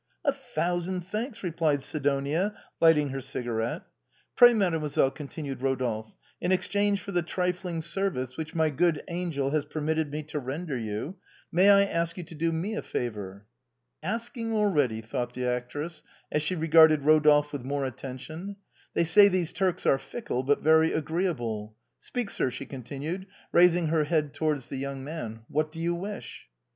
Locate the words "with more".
17.51-17.85